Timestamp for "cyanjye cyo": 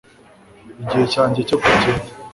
1.13-1.57